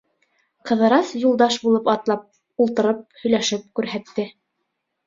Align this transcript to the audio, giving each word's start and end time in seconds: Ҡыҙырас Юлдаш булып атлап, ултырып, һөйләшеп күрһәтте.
Ҡыҙырас 0.69 1.11
Юлдаш 1.25 1.59
булып 1.67 1.91
атлап, 1.95 2.27
ултырып, 2.67 3.05
һөйләшеп 3.23 3.71
күрһәтте. 3.79 4.29